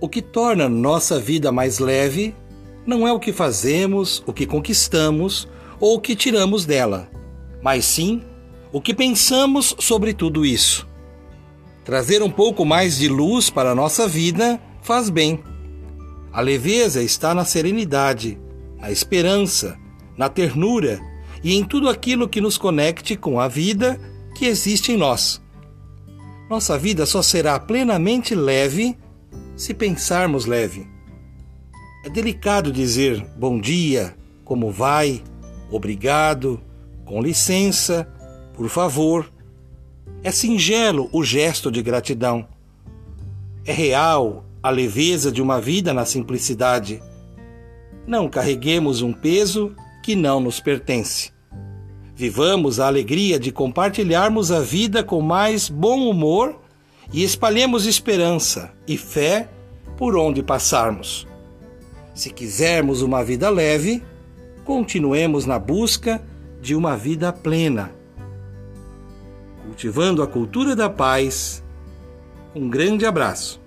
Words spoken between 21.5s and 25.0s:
em tudo aquilo que nos conecte com a vida que existe em